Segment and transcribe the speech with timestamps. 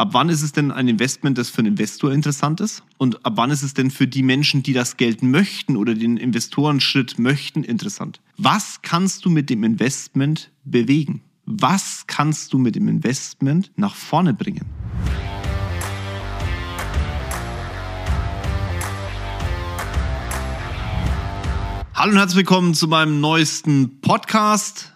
[0.00, 2.82] ab wann ist es denn ein Investment, das für einen Investor interessant ist?
[2.96, 6.16] Und ab wann ist es denn für die Menschen, die das Geld möchten oder den
[6.16, 8.22] Investorenschritt möchten, interessant?
[8.38, 11.20] Was kannst du mit dem Investment bewegen?
[11.44, 14.64] Was kannst du mit dem Investment nach vorne bringen?
[21.92, 24.94] Hallo und herzlich willkommen zu meinem neuesten Podcast.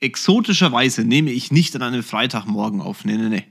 [0.00, 3.06] Exotischerweise nehme ich nicht an einem Freitagmorgen auf.
[3.06, 3.44] Nee, nee, nee.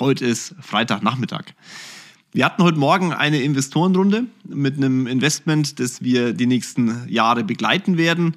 [0.00, 1.52] Heute ist Freitagnachmittag.
[2.32, 7.98] Wir hatten heute Morgen eine Investorenrunde mit einem Investment, das wir die nächsten Jahre begleiten
[7.98, 8.34] werden.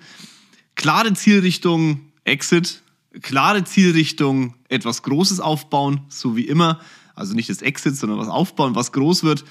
[0.76, 2.84] Klare Zielrichtung Exit,
[3.22, 6.82] klare Zielrichtung etwas Großes aufbauen, so wie immer.
[7.16, 9.46] Also nicht das Exit, sondern was aufbauen, was groß wird.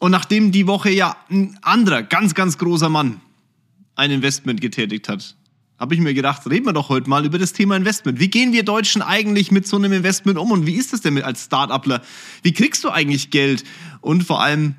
[0.00, 3.20] Und nachdem die Woche ja ein anderer, ganz, ganz großer Mann
[3.96, 5.36] ein Investment getätigt hat,
[5.78, 8.18] habe ich mir gedacht, reden wir doch heute mal über das Thema Investment.
[8.18, 11.22] Wie gehen wir Deutschen eigentlich mit so einem Investment um und wie ist das denn
[11.22, 12.02] als Start-upler?
[12.42, 13.64] Wie kriegst du eigentlich Geld?
[14.00, 14.74] Und vor allem,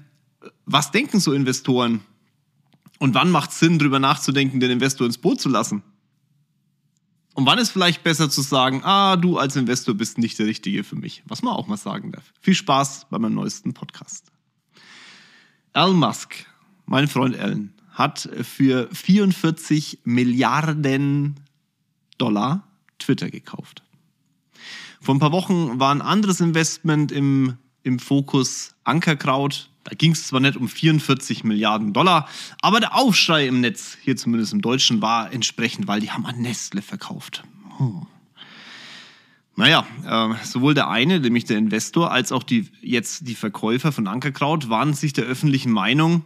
[0.65, 2.01] was denken so Investoren?
[2.99, 5.84] Und wann macht es Sinn, darüber nachzudenken, den Investor ins Boot zu lassen?
[7.34, 10.84] Und wann ist vielleicht besser zu sagen, ah, du als Investor bist nicht der Richtige
[10.84, 12.34] für mich, was man auch mal sagen darf.
[12.41, 14.26] Viel Spaß bei meinem neuesten Podcast.
[15.74, 16.46] Elon Musk,
[16.85, 21.36] mein Freund Alan, hat für 44 Milliarden
[22.18, 22.64] Dollar
[22.98, 23.84] Twitter gekauft.
[25.02, 29.70] Vor ein paar Wochen war ein anderes Investment im, im Fokus Ankerkraut.
[29.84, 32.30] Da ging es zwar nicht um 44 Milliarden Dollar,
[32.62, 36.42] aber der Aufschrei im Netz, hier zumindest im Deutschen, war entsprechend, weil die haben an
[36.42, 37.44] Nestle verkauft.
[37.77, 38.08] Hm.
[39.58, 44.08] Naja, äh, sowohl der eine, nämlich der Investor, als auch die, jetzt die Verkäufer von
[44.08, 46.24] Ankerkraut waren sich der öffentlichen Meinung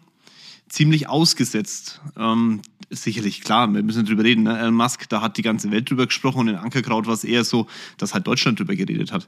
[0.69, 2.01] ziemlich ausgesetzt.
[2.17, 4.43] Ähm, sicherlich, klar, wir müssen drüber reden.
[4.43, 4.57] Ne?
[4.57, 7.43] Elon Musk, da hat die ganze Welt drüber gesprochen und in Ankerkraut war es eher
[7.43, 9.27] so, dass halt Deutschland drüber geredet hat.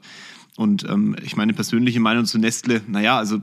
[0.56, 3.40] Und ähm, ich meine persönliche Meinung zu Nestle, naja, also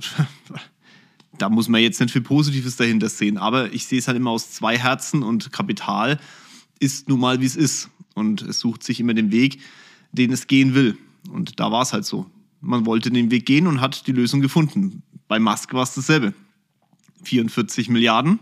[1.38, 3.38] da muss man jetzt nicht viel Positives dahinter sehen.
[3.38, 6.20] Aber ich sehe es halt immer aus zwei Herzen und Kapital
[6.80, 7.90] ist nun mal, wie es ist.
[8.16, 9.60] Und es sucht sich immer den Weg,
[10.12, 10.98] den es gehen will.
[11.30, 12.30] Und da war es halt so.
[12.62, 15.02] Man wollte den Weg gehen und hat die Lösung gefunden.
[15.28, 16.34] Bei Musk war es dasselbe.
[17.24, 18.40] 44 Milliarden.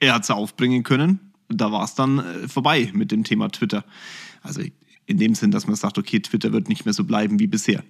[0.00, 1.32] Er hat sie aufbringen können.
[1.48, 3.84] Da war es dann äh, vorbei mit dem Thema Twitter.
[4.42, 4.62] Also
[5.06, 7.82] in dem Sinn, dass man sagt, okay, Twitter wird nicht mehr so bleiben wie bisher.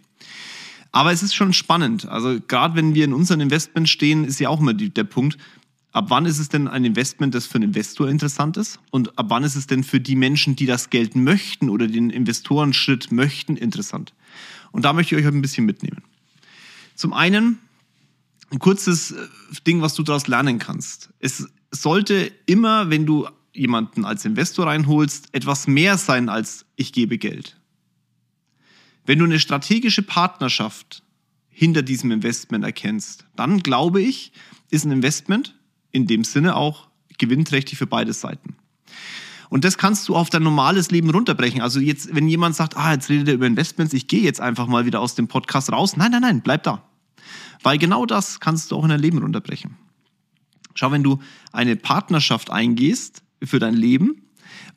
[0.93, 2.09] Aber es ist schon spannend.
[2.09, 5.37] Also gerade wenn wir in unseren Investment stehen, ist ja auch immer die, der Punkt,
[5.93, 8.81] ab wann ist es denn ein Investment, das für einen Investor interessant ist?
[8.91, 12.11] Und ab wann ist es denn für die Menschen, die das Geld möchten oder den
[12.11, 14.15] Investorenschritt möchten, interessant?
[14.73, 16.03] Und da möchte ich euch ein bisschen mitnehmen.
[16.95, 17.59] Zum einen
[18.51, 19.27] ein kurzes äh,
[19.67, 21.11] Ding, was du daraus lernen kannst.
[21.19, 27.19] Es sollte immer, wenn du jemanden als Investor reinholst, etwas mehr sein als ich gebe
[27.19, 27.57] Geld.
[29.07, 31.03] Wenn du eine strategische Partnerschaft
[31.49, 34.33] hinter diesem Investment erkennst, dann glaube ich,
[34.71, 35.59] ist ein Investment
[35.91, 36.89] in dem Sinne auch
[37.19, 38.57] gewinnträchtig für beide Seiten.
[39.49, 41.61] Und das kannst du auf dein normales Leben runterbrechen.
[41.61, 44.69] Also jetzt, wenn jemand sagt, ah, jetzt redet er über Investments, ich gehe jetzt einfach
[44.69, 45.97] mal wieder aus dem Podcast raus.
[45.97, 46.89] Nein, nein, nein, bleib da.
[47.63, 49.77] Weil genau das kannst du auch in dein Leben runterbrechen.
[50.75, 51.19] Schau, wenn du
[51.53, 54.23] eine Partnerschaft eingehst für dein Leben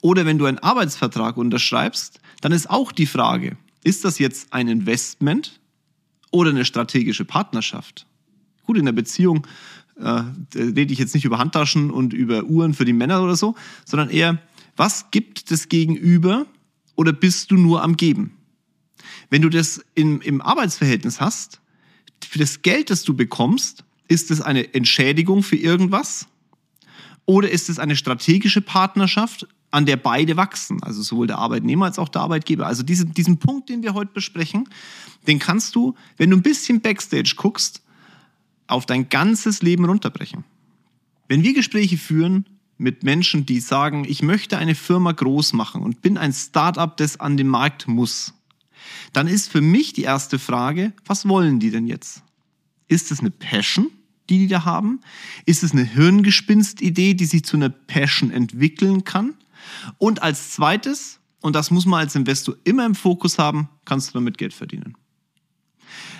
[0.01, 4.67] oder wenn du einen Arbeitsvertrag unterschreibst, dann ist auch die Frage, ist das jetzt ein
[4.67, 5.59] Investment
[6.31, 8.05] oder eine strategische Partnerschaft?
[8.65, 9.45] Gut, in der Beziehung
[9.95, 10.23] äh,
[10.55, 13.55] rede ich jetzt nicht über Handtaschen und über Uhren für die Männer oder so,
[13.85, 14.39] sondern eher,
[14.75, 16.45] was gibt das Gegenüber
[16.95, 18.37] oder bist du nur am Geben?
[19.29, 21.61] Wenn du das im, im Arbeitsverhältnis hast,
[22.25, 26.27] für das Geld, das du bekommst, ist es eine Entschädigung für irgendwas?
[27.25, 30.83] Oder ist es eine strategische Partnerschaft, an der beide wachsen?
[30.83, 32.67] Also sowohl der Arbeitnehmer als auch der Arbeitgeber.
[32.67, 34.69] Also diesen, diesen Punkt, den wir heute besprechen,
[35.27, 37.81] den kannst du, wenn du ein bisschen Backstage guckst,
[38.67, 40.43] auf dein ganzes Leben runterbrechen.
[41.27, 42.45] Wenn wir Gespräche führen
[42.77, 47.19] mit Menschen, die sagen, ich möchte eine Firma groß machen und bin ein Startup, das
[47.19, 48.33] an den Markt muss,
[49.13, 52.23] dann ist für mich die erste Frage, was wollen die denn jetzt?
[52.87, 53.89] Ist es eine Passion,
[54.29, 55.01] die die da haben?
[55.45, 59.35] Ist es eine Hirngespinst-Idee, die sich zu einer Passion entwickeln kann?
[59.97, 64.13] Und als zweites, und das muss man als Investor immer im Fokus haben, kannst du
[64.13, 64.95] damit Geld verdienen.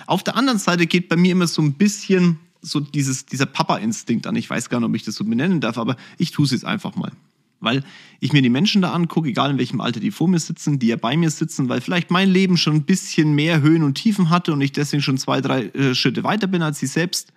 [0.06, 4.26] Auf der anderen Seite geht bei mir immer so ein bisschen so dieses, dieser Papa-Instinkt
[4.26, 4.36] an.
[4.36, 6.64] Ich weiß gar nicht, ob ich das so benennen darf, aber ich tue es jetzt
[6.64, 7.12] einfach mal
[7.64, 7.82] weil
[8.20, 10.88] ich mir die Menschen da angucke, egal in welchem Alter die vor mir sitzen, die
[10.88, 14.30] ja bei mir sitzen, weil vielleicht mein Leben schon ein bisschen mehr Höhen und Tiefen
[14.30, 17.32] hatte und ich deswegen schon zwei, drei äh, Schritte weiter bin als sie selbst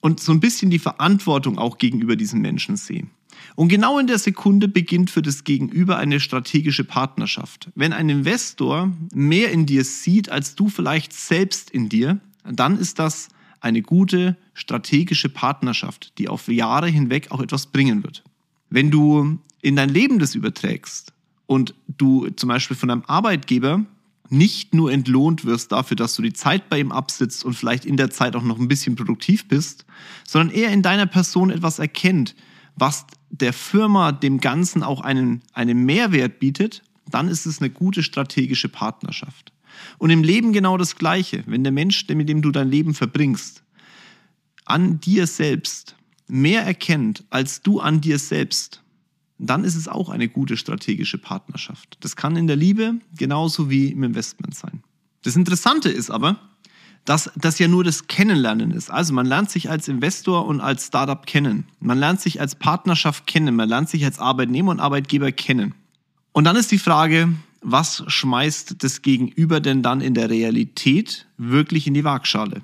[0.00, 3.06] und so ein bisschen die Verantwortung auch gegenüber diesen Menschen sehe.
[3.54, 7.70] Und genau in der Sekunde beginnt für das Gegenüber eine strategische Partnerschaft.
[7.74, 12.98] Wenn ein Investor mehr in dir sieht, als du vielleicht selbst in dir, dann ist
[12.98, 13.28] das
[13.60, 18.22] eine gute strategische Partnerschaft, die auf Jahre hinweg auch etwas bringen wird.
[18.70, 21.12] Wenn du in dein Leben das überträgst
[21.46, 23.84] und du zum Beispiel von einem Arbeitgeber
[24.28, 27.96] nicht nur entlohnt wirst dafür, dass du die Zeit bei ihm absitzt und vielleicht in
[27.96, 29.84] der Zeit auch noch ein bisschen produktiv bist,
[30.26, 32.34] sondern er in deiner Person etwas erkennt,
[32.74, 38.02] was der Firma dem Ganzen auch einen, einen Mehrwert bietet, dann ist es eine gute
[38.02, 39.52] strategische Partnerschaft.
[39.98, 41.42] Und im Leben genau das Gleiche.
[41.46, 43.62] Wenn der Mensch, mit dem du dein Leben verbringst,
[44.64, 45.96] an dir selbst
[46.26, 48.82] mehr erkennt als du an dir selbst,
[49.38, 51.98] dann ist es auch eine gute strategische Partnerschaft.
[52.00, 54.82] Das kann in der Liebe genauso wie im Investment sein.
[55.22, 56.38] Das Interessante ist aber,
[57.04, 58.90] dass das ja nur das Kennenlernen ist.
[58.90, 61.66] Also man lernt sich als Investor und als Startup kennen.
[61.80, 63.54] Man lernt sich als Partnerschaft kennen.
[63.54, 65.74] Man lernt sich als Arbeitnehmer und Arbeitgeber kennen.
[66.32, 67.32] Und dann ist die Frage,
[67.62, 72.62] was schmeißt das Gegenüber denn dann in der Realität wirklich in die Waagschale?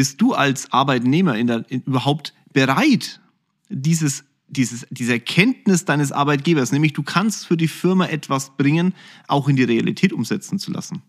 [0.00, 3.20] Bist du als Arbeitnehmer in der, in, überhaupt bereit,
[3.68, 8.94] dieses dieses, diese Erkenntnis deines Arbeitgebers, nämlich du kannst für die Firma etwas bringen,
[9.28, 11.02] auch in die Realität umsetzen zu lassen.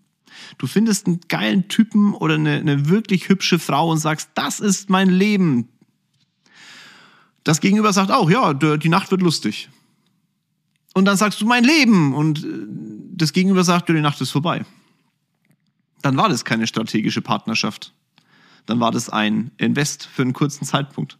[0.58, 4.90] Du findest einen geilen Typen oder eine, eine wirklich hübsche Frau und sagst, das ist
[4.90, 5.70] mein Leben.
[7.46, 9.70] Das Gegenüber sagt auch, ja, die Nacht wird lustig.
[10.96, 12.48] Und dann sagst du mein Leben und äh,
[13.16, 14.66] das Gegenüber sagt, die Nacht ist vorbei.
[16.02, 17.94] Dann war das keine strategische Partnerschaft.
[18.72, 21.18] Dann war das ein Invest für einen kurzen Zeitpunkt.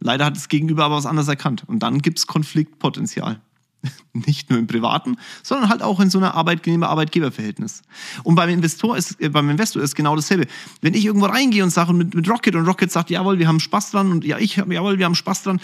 [0.00, 1.64] Leider hat das Gegenüber aber was anderes erkannt.
[1.66, 3.40] Und dann gibt es Konfliktpotenzial.
[4.12, 7.80] Nicht nur im privaten, sondern halt auch in so einer Arbeitnehmer-Arbeitgeber-Verhältnis.
[8.22, 10.46] Und beim Investor ist, äh, beim Investor ist genau dasselbe.
[10.82, 13.58] Wenn ich irgendwo reingehe und sage mit, mit Rocket und Rocket sagt, jawohl, wir haben
[13.58, 15.58] Spaß dran und ja, ich, jawohl, wir haben Spaß dran.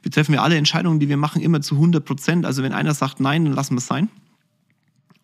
[0.00, 2.46] Wir treffen ja alle Entscheidungen, die wir machen, immer zu 100 Prozent.
[2.46, 4.08] Also wenn einer sagt nein, dann lassen wir es sein.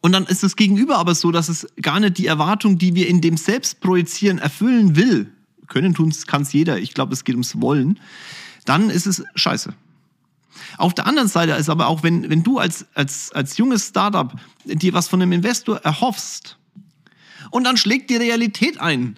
[0.07, 3.09] Und dann ist das Gegenüber aber so, dass es gar nicht die Erwartung, die wir
[3.09, 5.33] in dem Selbst projizieren, erfüllen will.
[5.67, 6.79] Können tun kann es jeder.
[6.79, 7.99] Ich glaube, es geht ums Wollen
[8.67, 9.73] dann ist es scheiße.
[10.77, 14.35] Auf der anderen Seite ist aber auch, wenn, wenn du als, als, als junges Startup
[14.65, 16.59] dir was von einem Investor erhoffst
[17.51, 19.17] und dann schlägt die Realität ein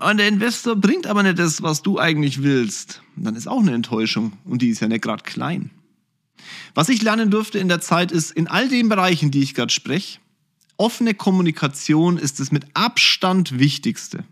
[0.00, 3.72] und der Investor bringt aber nicht das, was du eigentlich willst, dann ist auch eine
[3.72, 5.70] Enttäuschung und die ist ja nicht gerade klein.
[6.74, 9.72] Was ich lernen durfte in der Zeit ist, in all den Bereichen, die ich gerade
[9.72, 10.18] spreche,
[10.76, 14.24] offene Kommunikation ist das mit Abstand Wichtigste.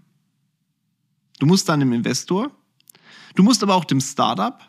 [1.38, 2.50] Du musst deinem Investor
[3.34, 4.60] Du musst aber auch dem Startup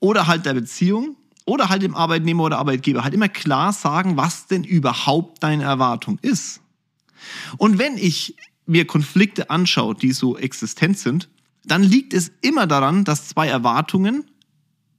[0.00, 4.46] oder halt der Beziehung oder halt dem Arbeitnehmer oder Arbeitgeber halt immer klar sagen, was
[4.46, 6.60] denn überhaupt deine Erwartung ist.
[7.56, 11.28] Und wenn ich mir Konflikte anschaue, die so existent sind,
[11.64, 14.24] dann liegt es immer daran, dass zwei Erwartungen,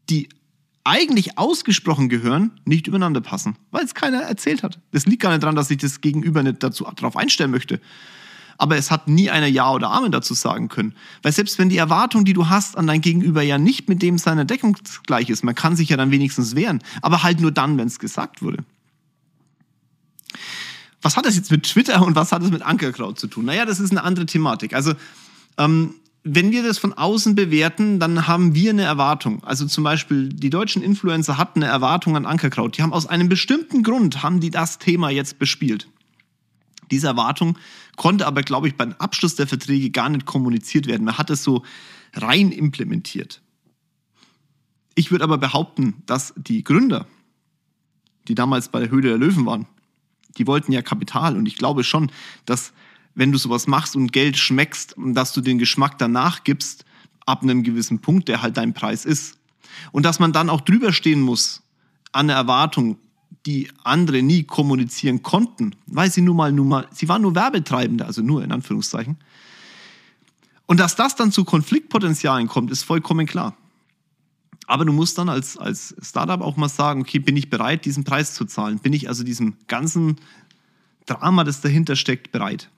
[0.10, 0.30] die
[0.84, 4.80] eigentlich ausgesprochen gehören, nicht übereinander passen, weil es keiner erzählt hat.
[4.92, 7.80] Das liegt gar nicht daran, dass ich das Gegenüber nicht dazu darauf einstellen möchte,
[8.58, 10.94] aber es hat nie einer Ja oder Amen dazu sagen können.
[11.22, 14.18] Weil selbst wenn die Erwartung, die du hast an dein Gegenüber ja nicht mit dem
[14.18, 14.78] seiner Deckung
[15.08, 18.00] gleich ist, man kann sich ja dann wenigstens wehren, aber halt nur dann, wenn es
[18.00, 18.64] gesagt wurde.
[21.02, 23.46] Was hat das jetzt mit Twitter und was hat das mit Ankerkraut zu tun?
[23.46, 24.74] Naja, das ist eine andere Thematik.
[24.74, 24.94] Also,
[25.58, 29.44] ähm, wenn wir das von außen bewerten, dann haben wir eine Erwartung.
[29.44, 32.78] Also zum Beispiel die deutschen Influencer hatten eine Erwartung an Ankerkraut.
[32.78, 35.90] Die haben aus einem bestimmten Grund haben die das Thema jetzt bespielt.
[36.92, 37.58] Diese Erwartung
[37.98, 41.04] konnte aber, glaube ich, beim Abschluss der Verträge gar nicht kommuniziert werden.
[41.04, 41.64] Man hat es so
[42.14, 43.42] rein implementiert.
[44.96, 47.08] Ich würde aber behaupten, dass die Gründer,
[48.28, 49.66] die damals bei der Höhle der Löwen waren,
[50.38, 51.36] die wollten ja Kapital.
[51.36, 52.12] Und ich glaube schon,
[52.46, 52.74] dass
[53.16, 56.86] wenn du sowas machst und Geld schmeckst, dass du den Geschmack danach gibst,
[57.26, 59.38] ab einem gewissen Punkt, der halt dein Preis ist.
[59.92, 61.62] Und dass man dann auch drüber stehen muss
[62.12, 62.98] an der Erwartung,
[63.46, 68.06] die andere nie kommunizieren konnten, weil sie nun mal, nun mal, sie waren nur Werbetreibende,
[68.06, 69.18] also nur in Anführungszeichen.
[70.66, 73.58] Und dass das dann zu Konfliktpotenzialen kommt, ist vollkommen klar.
[74.66, 78.06] Aber du musst dann als, als Startup auch mal sagen, okay, bin ich bereit, diesen
[78.06, 78.80] Preis zu zahlen?
[78.80, 80.16] Bin ich also diesem ganzen
[81.06, 82.70] Drama, das dahinter steckt, bereit?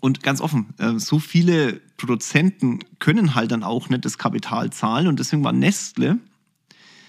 [0.00, 5.06] Und ganz offen, äh, so viele Produzenten können halt dann auch nicht das Kapital zahlen
[5.06, 6.18] und deswegen war Nestle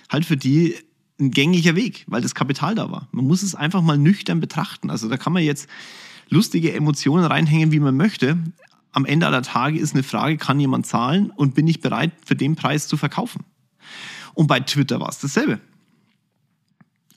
[0.10, 0.76] halt für die
[1.20, 3.08] ein gängiger Weg, weil das Kapital da war.
[3.12, 4.90] Man muss es einfach mal nüchtern betrachten.
[4.90, 5.70] Also da kann man jetzt
[6.30, 8.38] lustige Emotionen reinhängen, wie man möchte.
[8.92, 12.36] Am Ende aller Tage ist eine Frage, kann jemand zahlen und bin ich bereit, für
[12.36, 13.44] den Preis zu verkaufen?
[14.34, 15.60] Und bei Twitter war es dasselbe.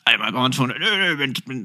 [0.06, 0.72] Einmal war man schon,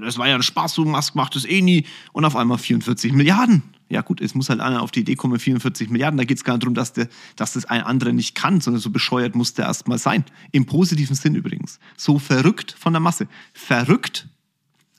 [0.03, 1.85] das war ja ein Spaß, du Musk macht das eh nie.
[2.11, 3.61] Und auf einmal 44 Milliarden.
[3.87, 6.17] Ja gut, es muss halt einer auf die Idee kommen, 44 Milliarden.
[6.17, 8.81] Da geht es gar nicht darum, dass, der, dass das ein anderer nicht kann, sondern
[8.81, 10.25] so bescheuert muss der erstmal sein.
[10.51, 11.79] Im positiven Sinn übrigens.
[11.95, 13.27] So verrückt von der Masse.
[13.53, 14.27] Verrückt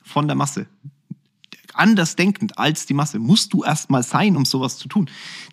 [0.05, 0.65] von der Masse.
[1.73, 5.09] Anders denkend als die Masse musst du erstmal sein, um sowas zu tun.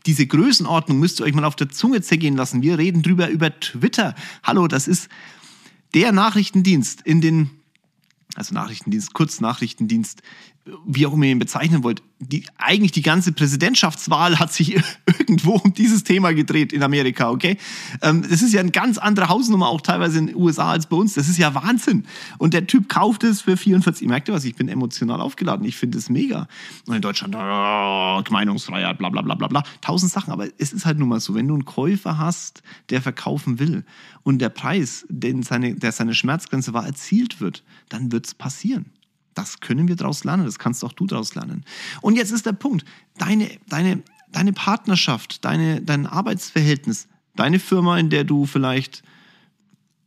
[0.06, 2.62] Diese Größenordnung müsst ihr euch mal auf der Zunge zergehen lassen.
[2.62, 4.14] Wir reden drüber über Twitter.
[4.44, 5.08] Hallo, das ist
[5.92, 7.50] der Nachrichtendienst in den
[8.36, 10.22] also Nachrichtendienst, Kurznachrichtendienst,
[10.86, 14.76] wie auch immer ihr ihn bezeichnen wollt, die, eigentlich die ganze Präsidentschaftswahl hat sich
[15.06, 17.56] irgendwo um dieses Thema gedreht in Amerika, okay?
[18.02, 20.96] Ähm, das ist ja eine ganz andere Hausnummer auch teilweise in den USA als bei
[20.96, 21.14] uns.
[21.14, 22.04] Das ist ja Wahnsinn.
[22.36, 24.06] Und der Typ kauft es für 44.
[24.06, 24.44] Merkt ihr was?
[24.44, 25.64] Ich bin emotional aufgeladen.
[25.64, 26.46] Ich finde es mega.
[26.86, 29.62] Und in Deutschland, oh, Meinungsfreiheit, bla, bla, bla, bla, bla.
[29.80, 30.30] Tausend Sachen.
[30.30, 33.84] Aber es ist halt nun mal so, wenn du einen Käufer hast, der verkaufen will
[34.24, 38.86] und der Preis, den seine, der seine Schmerzgrenze war, erzielt wird, dann wird es passieren.
[39.34, 41.64] Das können wir daraus lernen, das kannst auch du daraus lernen.
[42.00, 42.84] Und jetzt ist der Punkt,
[43.18, 47.06] deine, deine, deine Partnerschaft, deine, dein Arbeitsverhältnis,
[47.36, 49.02] deine Firma, in der du vielleicht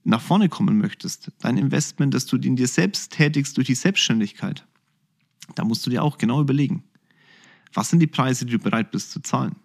[0.03, 4.65] nach vorne kommen möchtest, dein Investment, das du in dir selbst tätigst durch die Selbstständigkeit,
[5.55, 6.83] da musst du dir auch genau überlegen,
[7.73, 9.55] was sind die Preise, die du bereit bist zu zahlen?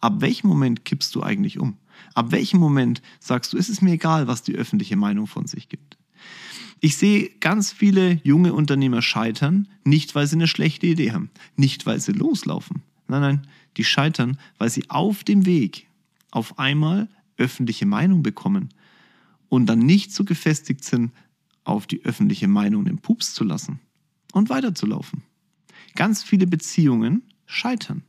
[0.00, 1.76] Ab welchem Moment kippst du eigentlich um?
[2.14, 5.68] Ab welchem Moment sagst du, es ist mir egal, was die öffentliche Meinung von sich
[5.68, 5.98] gibt?
[6.80, 11.84] Ich sehe ganz viele junge Unternehmer scheitern, nicht weil sie eine schlechte Idee haben, nicht
[11.84, 12.82] weil sie loslaufen.
[13.06, 13.46] Nein, nein,
[13.76, 15.88] die scheitern, weil sie auf dem Weg
[16.30, 18.70] auf einmal öffentliche Meinung bekommen
[19.48, 21.12] und dann nicht so gefestigt sind,
[21.64, 23.80] auf die öffentliche Meinung den Pups zu lassen
[24.32, 25.22] und weiterzulaufen.
[25.96, 28.04] Ganz viele Beziehungen scheitern,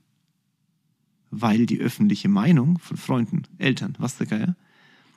[1.30, 4.56] weil die öffentliche Meinung von Freunden, Eltern, was der Geier,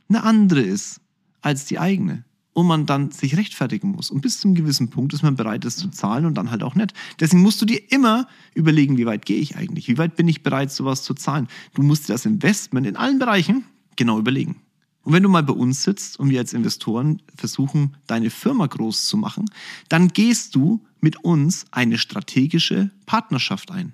[0.08, 1.00] eine andere ist
[1.40, 4.10] als die eigene und man dann sich rechtfertigen muss.
[4.10, 6.62] Und bis zu einem gewissen Punkt ist man bereit, das zu zahlen und dann halt
[6.62, 6.94] auch nicht.
[7.20, 9.88] Deswegen musst du dir immer überlegen, wie weit gehe ich eigentlich?
[9.88, 11.48] Wie weit bin ich bereit, sowas zu zahlen?
[11.74, 13.64] Du musst dir das Investment in allen Bereichen
[13.96, 14.62] genau überlegen.
[15.02, 19.06] Und wenn du mal bei uns sitzt und wir als Investoren versuchen, deine Firma groß
[19.06, 19.50] zu machen,
[19.88, 23.92] dann gehst du mit uns eine strategische Partnerschaft ein.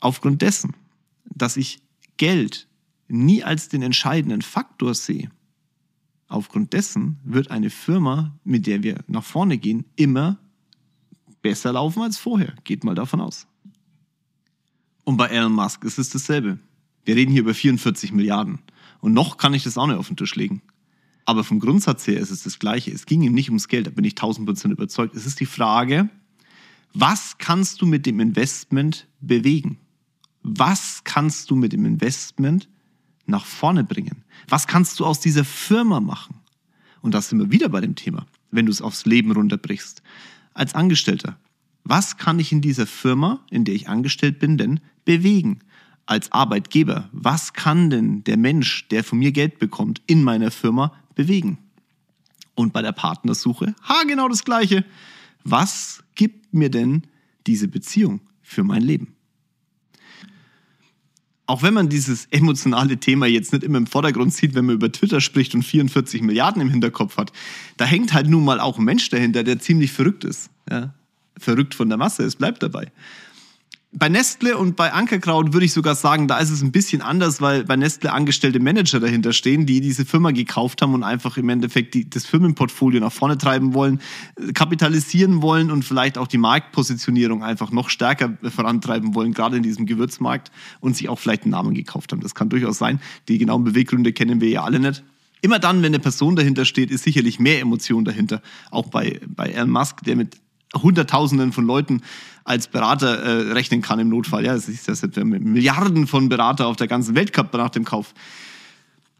[0.00, 0.74] Aufgrund dessen,
[1.26, 1.78] dass ich
[2.16, 2.66] Geld
[3.08, 5.30] nie als den entscheidenden Faktor sehe,
[6.28, 10.38] Aufgrund dessen wird eine Firma, mit der wir nach vorne gehen, immer
[11.40, 12.54] besser laufen als vorher.
[12.64, 13.46] Geht mal davon aus.
[15.04, 16.58] Und bei Elon Musk ist es dasselbe.
[17.04, 18.58] Wir reden hier über 44 Milliarden.
[19.00, 20.62] Und noch kann ich das auch nicht auf den Tisch legen.
[21.24, 22.90] Aber vom Grundsatz her ist es das Gleiche.
[22.90, 25.14] Es ging ihm nicht ums Geld, da bin ich 1000 Prozent überzeugt.
[25.14, 26.08] Es ist die Frage,
[26.92, 29.78] was kannst du mit dem Investment bewegen?
[30.42, 32.68] Was kannst du mit dem Investment
[33.26, 34.24] nach vorne bringen?
[34.48, 36.36] Was kannst du aus dieser Firma machen?
[37.00, 40.02] Und da sind wir wieder bei dem Thema, wenn du es aufs Leben runterbrichst.
[40.54, 41.38] Als Angestellter,
[41.84, 45.60] was kann ich in dieser Firma, in der ich angestellt bin, denn bewegen?
[46.06, 50.92] Als Arbeitgeber, was kann denn der Mensch, der von mir Geld bekommt, in meiner Firma
[51.14, 51.58] bewegen?
[52.54, 54.84] Und bei der Partnersuche, ha, genau das Gleiche.
[55.44, 57.02] Was gibt mir denn
[57.46, 59.15] diese Beziehung für mein Leben?
[61.46, 64.90] Auch wenn man dieses emotionale Thema jetzt nicht immer im Vordergrund sieht, wenn man über
[64.90, 67.32] Twitter spricht und 44 Milliarden im Hinterkopf hat,
[67.76, 70.50] da hängt halt nun mal auch ein Mensch dahinter, der ziemlich verrückt ist.
[70.70, 70.94] Ja?
[71.38, 72.90] Verrückt von der Masse, es bleibt dabei
[73.92, 77.40] bei Nestle und bei Ankerkraut würde ich sogar sagen, da ist es ein bisschen anders,
[77.40, 81.48] weil bei Nestle angestellte Manager dahinter stehen, die diese Firma gekauft haben und einfach im
[81.48, 84.00] Endeffekt die, das Firmenportfolio nach vorne treiben wollen,
[84.54, 89.86] kapitalisieren wollen und vielleicht auch die Marktpositionierung einfach noch stärker vorantreiben wollen, gerade in diesem
[89.86, 90.50] Gewürzmarkt
[90.80, 92.20] und sich auch vielleicht einen Namen gekauft haben.
[92.20, 93.00] Das kann durchaus sein.
[93.28, 95.04] Die genauen Beweggründe kennen wir ja alle nicht.
[95.40, 98.42] Immer dann, wenn eine Person dahinter steht, ist sicherlich mehr Emotion dahinter.
[98.70, 100.36] Auch bei, bei Elon Musk, der mit
[100.74, 102.02] Hunderttausenden von Leuten
[102.46, 104.44] als Berater äh, rechnen kann im Notfall.
[104.44, 107.84] Ja, das ist das mit Milliarden von Berater auf der ganzen Welt gehabt nach dem
[107.84, 108.14] Kauf.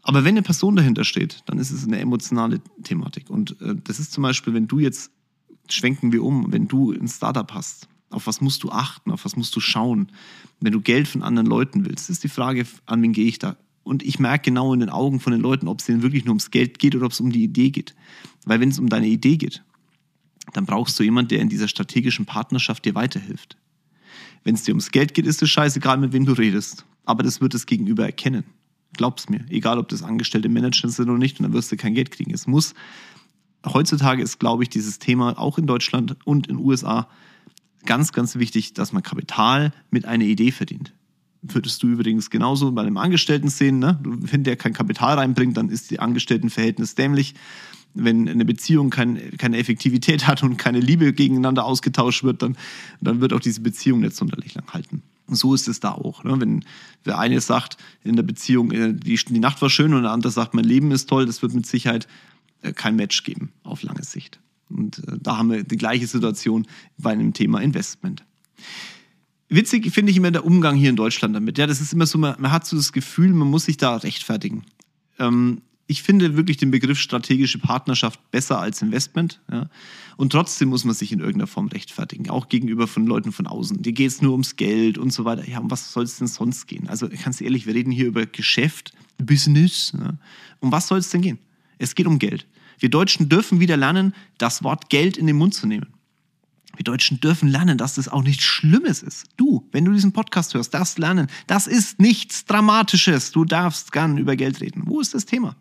[0.01, 3.29] Aber wenn eine Person dahinter steht, dann ist es eine emotionale Thematik.
[3.29, 5.11] Und äh, das ist zum Beispiel, wenn du jetzt,
[5.69, 9.35] schwenken wir um, wenn du ein Startup hast, auf was musst du achten, auf was
[9.35, 10.07] musst du schauen,
[10.61, 13.57] wenn du Geld von anderen Leuten willst, ist die Frage, an wen gehe ich da?
[13.83, 16.31] Und ich merke genau in den Augen von den Leuten, ob es denen wirklich nur
[16.31, 17.93] ums Geld geht oder ob es um die Idee geht.
[18.45, 19.63] Weil wenn es um deine Idee geht,
[20.53, 23.57] dann brauchst du jemanden, der in dieser strategischen Partnerschaft dir weiterhilft.
[24.43, 26.85] Wenn es dir ums Geld geht, ist es scheißegal, mit wem du redest.
[27.05, 28.45] Aber das wird das Gegenüber erkennen.
[28.93, 29.45] Glaub's mir.
[29.49, 32.33] Egal, ob das angestellte Manager sind oder nicht, und dann wirst du kein Geld kriegen.
[32.33, 32.73] Es muss,
[33.65, 37.07] heutzutage ist, glaube ich, dieses Thema auch in Deutschland und in den USA
[37.85, 40.93] ganz, ganz wichtig, dass man Kapital mit einer Idee verdient.
[41.41, 43.99] Würdest du übrigens genauso bei einem Angestellten sehen, ne?
[44.03, 47.35] wenn der kein Kapital reinbringt, dann ist die Angestelltenverhältnis dämlich
[48.03, 52.57] wenn eine Beziehung kein, keine Effektivität hat und keine Liebe gegeneinander ausgetauscht wird, dann,
[53.01, 55.03] dann wird auch diese Beziehung nicht sonderlich lang halten.
[55.27, 56.23] Und so ist es da auch.
[56.23, 56.39] Ne?
[56.39, 56.63] Wenn
[57.05, 60.31] der eine sagt in der Beziehung, äh, die, die Nacht war schön und der andere
[60.31, 62.07] sagt, mein Leben ist toll, das wird mit Sicherheit
[62.61, 64.39] äh, kein Match geben auf lange Sicht.
[64.69, 66.65] Und äh, da haben wir die gleiche Situation
[66.97, 68.23] bei einem Thema Investment.
[69.49, 71.57] Witzig finde ich immer der Umgang hier in Deutschland damit.
[71.57, 74.63] Ja, das ist immer so, man, hat so das Gefühl, man muss sich da rechtfertigen.
[75.19, 79.39] Ähm, ich finde wirklich den Begriff strategische Partnerschaft besser als Investment.
[79.49, 79.69] Ja.
[80.17, 83.81] Und trotzdem muss man sich in irgendeiner Form rechtfertigen, auch gegenüber von Leuten von außen.
[83.81, 85.47] Dir geht es nur ums Geld und so weiter.
[85.47, 86.89] Ja, um was soll es denn sonst gehen?
[86.89, 89.93] Also ganz ehrlich, wir reden hier über Geschäft, Business.
[89.97, 90.15] Ja.
[90.59, 91.39] Um was soll es denn gehen?
[91.77, 92.45] Es geht um Geld.
[92.79, 95.87] Wir Deutschen dürfen wieder lernen, das Wort Geld in den Mund zu nehmen.
[96.75, 99.25] Wir Deutschen dürfen lernen, dass das auch nichts Schlimmes ist.
[99.37, 101.27] Du, wenn du diesen Podcast hörst, darfst lernen.
[101.47, 103.31] Das ist nichts Dramatisches.
[103.31, 104.83] Du darfst gern über Geld reden.
[104.85, 105.55] Wo ist das Thema?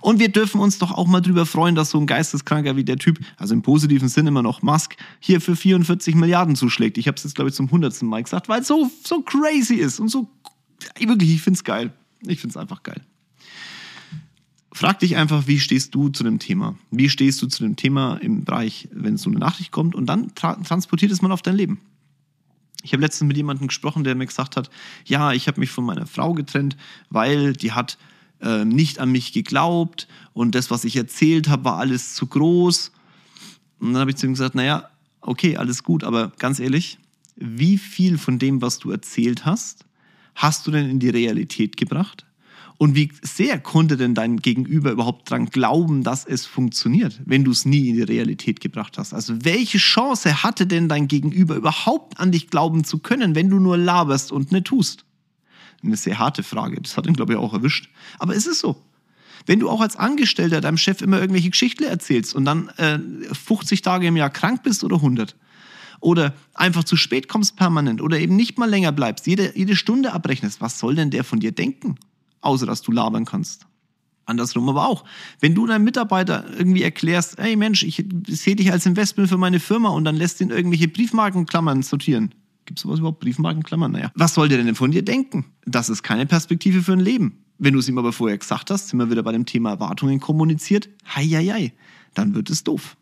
[0.00, 2.96] Und wir dürfen uns doch auch mal drüber freuen, dass so ein Geisteskranker wie der
[2.96, 6.98] Typ, also im positiven Sinn immer noch Musk, hier für 44 Milliarden zuschlägt.
[6.98, 9.74] Ich habe es jetzt, glaube ich, zum hundertsten Mal gesagt, weil es so, so crazy
[9.74, 10.28] ist und so,
[10.98, 11.92] wirklich, ich finde es geil.
[12.22, 13.00] Ich finde es einfach geil.
[14.72, 16.76] Frag dich einfach, wie stehst du zu dem Thema?
[16.90, 20.34] Wie stehst du zu dem Thema im Bereich, wenn so eine Nachricht kommt und dann
[20.34, 21.80] tra transportiert es mal auf dein Leben.
[22.84, 24.70] Ich habe letztens mit jemandem gesprochen, der mir gesagt hat,
[25.04, 26.76] ja, ich habe mich von meiner Frau getrennt,
[27.10, 27.98] weil die hat
[28.40, 32.92] äh, nicht an mich geglaubt und das, was ich erzählt habe, war alles zu groß.
[33.80, 34.88] Und dann habe ich zu ihm gesagt, naja,
[35.20, 36.98] okay, alles gut, aber ganz ehrlich,
[37.36, 39.84] wie viel von dem, was du erzählt hast,
[40.34, 42.24] hast du denn in die Realität gebracht?
[42.78, 47.50] Und wie sehr konnte denn dein Gegenüber überhaupt dran glauben, dass es funktioniert, wenn du
[47.50, 49.12] es nie in die Realität gebracht hast?
[49.12, 53.58] Also welche Chance hatte denn dein Gegenüber überhaupt an dich glauben zu können, wenn du
[53.58, 55.04] nur laberst und nicht tust?
[55.82, 56.80] Eine sehr harte Frage.
[56.80, 57.88] Das hat ihn, glaube ich, auch erwischt.
[58.18, 58.82] Aber es ist so.
[59.46, 62.98] Wenn du auch als Angestellter deinem Chef immer irgendwelche Geschichten erzählst und dann äh,
[63.32, 65.36] 50 Tage im Jahr krank bist oder 100
[66.00, 70.12] oder einfach zu spät kommst permanent oder eben nicht mal länger bleibst, jede, jede Stunde
[70.12, 71.96] abrechnest, was soll denn der von dir denken?
[72.40, 73.66] außer dass du labern kannst.
[74.24, 75.04] Andersrum aber auch.
[75.40, 79.58] Wenn du deinem Mitarbeiter irgendwie erklärst, hey Mensch, ich sehe dich als Investment für meine
[79.58, 82.34] Firma und dann lässt ihn irgendwelche Briefmarkenklammern sortieren.
[82.68, 83.20] Gibt es sowas überhaupt?
[83.20, 83.92] Briefmarkenklammern?
[83.92, 84.12] Naja.
[84.14, 85.46] Was soll der denn von dir denken?
[85.64, 87.42] Das ist keine Perspektive für ein Leben.
[87.56, 90.20] Wenn du es ihm aber vorher gesagt hast, sind wir wieder bei dem Thema Erwartungen
[90.20, 91.72] kommuniziert, hei, hei, hei,
[92.12, 92.98] dann wird es doof.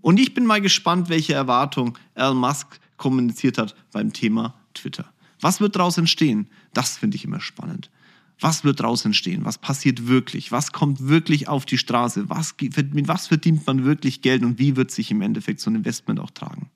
[0.00, 5.06] Und ich bin mal gespannt, welche Erwartung Elon Musk kommuniziert hat beim Thema Twitter.
[5.40, 6.46] Was wird daraus entstehen?
[6.72, 7.90] Das finde ich immer spannend.
[8.38, 9.44] Was wird daraus entstehen?
[9.44, 10.52] Was passiert wirklich?
[10.52, 12.30] Was kommt wirklich auf die Straße?
[12.30, 15.74] Was, mit was verdient man wirklich Geld und wie wird sich im Endeffekt so ein
[15.74, 16.70] Investment auch tragen?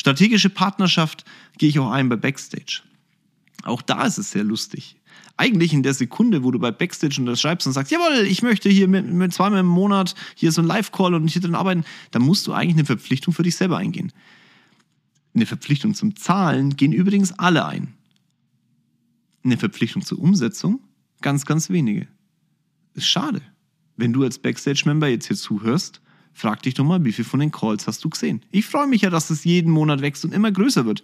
[0.00, 1.24] Strategische Partnerschaft
[1.58, 2.82] gehe ich auch ein bei Backstage.
[3.64, 4.96] Auch da ist es sehr lustig.
[5.36, 8.88] Eigentlich in der Sekunde, wo du bei Backstage unterschreibst und sagst, jawohl, ich möchte hier
[8.88, 12.46] mit, mit zweimal im Monat hier so ein Live-Call und hier drin arbeiten, dann musst
[12.46, 14.12] du eigentlich eine Verpflichtung für dich selber eingehen.
[15.34, 17.94] Eine Verpflichtung zum Zahlen gehen übrigens alle ein
[19.44, 20.80] eine Verpflichtung zur Umsetzung?
[21.20, 22.08] Ganz, ganz wenige.
[22.94, 23.42] Ist schade.
[23.96, 26.00] Wenn du als Backstage-Member jetzt hier zuhörst,
[26.32, 28.42] frag dich doch mal, wie viel von den Calls hast du gesehen?
[28.50, 31.02] Ich freue mich ja, dass es jeden Monat wächst und immer größer wird.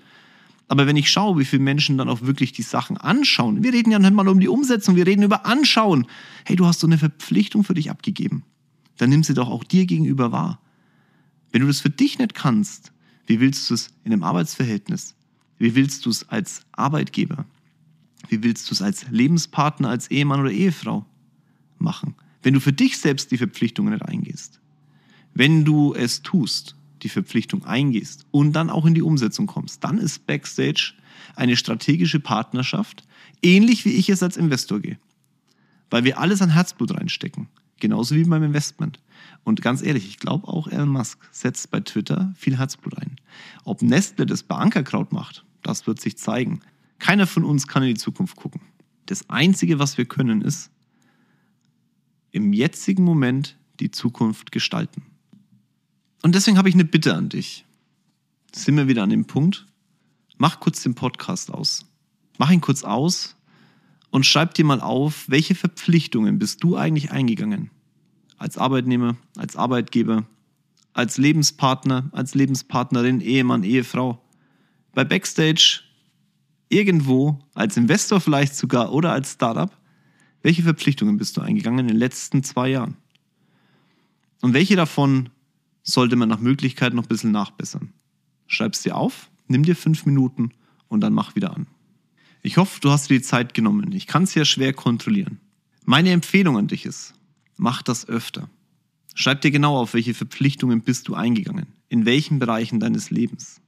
[0.69, 3.93] Aber wenn ich schaue, wie viele Menschen dann auch wirklich die Sachen anschauen, wir reden
[3.93, 6.07] ja nicht mal um die Umsetzung, wir reden über Anschauen.
[6.45, 8.43] Hey, du hast so eine Verpflichtung für dich abgegeben.
[8.97, 10.61] Dann nimm sie doch auch dir gegenüber wahr.
[11.53, 12.93] Wenn du das für dich nicht kannst,
[13.27, 15.15] wie willst du es in einem Arbeitsverhältnis?
[15.59, 17.47] Wie willst du es als Arbeitgeber?
[18.29, 21.07] Wie willst du es als Lebenspartner, als Ehemann oder Ehefrau
[21.79, 24.61] machen, wenn du für dich selbst die Verpflichtungen nicht eingehst?
[25.39, 29.99] Wenn du es tust, die Verpflichtung eingehst und dann auch in die Umsetzung kommst, dann
[29.99, 30.95] ist Backstage
[31.35, 33.07] eine strategische Partnerschaft,
[33.43, 34.99] ähnlich wie ich es als Investor gehe.
[35.91, 37.49] Weil wir alles an Herzblut reinstecken.
[37.81, 38.99] Genauso wie beim Investment.
[39.45, 43.17] Und ganz ehrlich, ich glaube auch Elon Musk setzt bei Twitter viel Herzblut ein.
[43.65, 46.61] Ob Nestle das bei Ankerkraut macht, das wird sich zeigen.
[46.99, 48.63] Keiner von uns kann in die Zukunft gucken.
[49.05, 50.71] Das Einzige, was wir können, ist
[52.31, 55.03] im jetzigen Moment die Zukunft gestalten.
[56.23, 57.65] Und deswegen habe ich eine Bitte an dich.
[58.55, 59.67] Sind wir wieder an dem Punkt?
[60.39, 61.87] Mach kurz den Podcast aus.
[62.39, 63.37] Mach ihn kurz aus
[64.11, 67.71] und schreib dir mal auf, welche Verpflichtungen bist du eigentlich eingegangen?
[68.39, 70.27] Als Arbeitnehmer, als Arbeitgeber,
[70.93, 74.23] als Lebenspartner, als Lebenspartnerin, Ehemann, Ehefrau.
[74.95, 75.83] Bei Backstage
[76.69, 79.71] irgendwo, als Investor vielleicht sogar oder als Startup,
[80.43, 82.97] welche Verpflichtungen bist du eingegangen in den letzten zwei Jahren?
[84.41, 85.29] Und welche davon
[85.87, 87.93] sollte man nach Möglichkeit noch ein bisschen nachbessern?
[88.47, 90.51] Schreib es dir auf, nimm dir fünf Minuten
[90.89, 91.67] und dann mach wieder an.
[92.43, 93.93] Ich hoffe, du hast dir die Zeit genommen.
[93.93, 95.41] Ich kann es ja schwer kontrollieren.
[95.85, 97.15] Meine Empfehlung an dich ist,
[97.57, 98.49] mach das öfter.
[99.15, 103.61] Schreib dir genau auf, welche Verpflichtungen bist du eingegangen, in welchen Bereichen deines Lebens.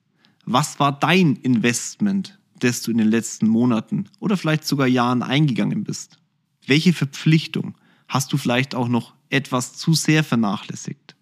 [0.44, 5.85] Was war dein Investment das du in den letzten Monaten oder vielleicht sogar Jahren eingegangen
[5.85, 6.18] bist?
[6.66, 7.76] Welche Verpflichtung
[8.09, 11.14] hast du vielleicht auch noch etwas zu sehr vernachlässigt?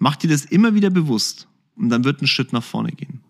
[0.00, 3.20] Mach dir das immer wieder bewusst und dann wird ein Schritt nach vorne gehen.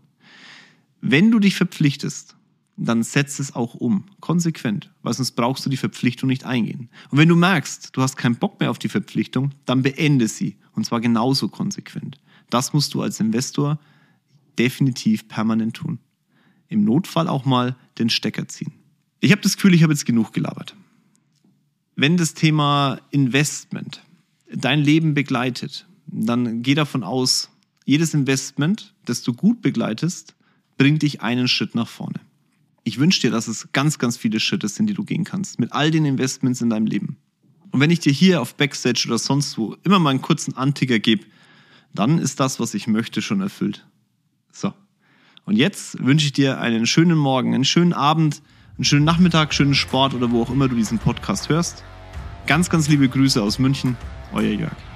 [1.01, 2.37] Wenn du dich verpflichtest,
[2.77, 6.89] dann setz es auch um, konsequent, weil sonst brauchst du die Verpflichtung nicht eingehen.
[7.11, 10.57] Und wenn du merkst, du hast keinen Bock mehr auf die Verpflichtung, dann beende sie
[10.73, 12.21] und zwar genauso konsequent.
[12.51, 13.81] Das musst du als Investor
[14.57, 15.99] definitiv permanent tun.
[16.69, 18.73] Im Notfall auch mal den Stecker ziehen.
[19.19, 20.77] Ich habe das Gefühl, ich habe jetzt genug gelabert.
[21.97, 24.05] Wenn das Thema Investment
[24.55, 27.51] dein Leben begleitet, dann geh davon aus,
[27.85, 30.35] jedes Investment, das du gut begleitest,
[30.77, 32.21] bringt dich einen Schritt nach vorne.
[32.85, 35.73] Ich wünsche dir, dass es ganz, ganz viele Schritte sind, die du gehen kannst, mit
[35.73, 37.19] all den Investments in deinem Leben.
[37.71, 40.99] Und wenn ich dir hier auf Backstage oder sonst wo immer mal einen kurzen Anticker
[40.99, 41.25] gebe,
[41.95, 43.87] dann ist das, was ich möchte, schon erfüllt.
[44.53, 44.73] So.
[45.45, 48.43] Und jetzt wünsche ich dir einen schönen Morgen, einen schönen Abend,
[48.77, 51.85] einen schönen Nachmittag, schönen Sport oder wo auch immer du diesen Podcast hörst.
[52.47, 53.97] Ganz, ganz liebe Grüße aus München,
[54.33, 54.90] euer Jörg.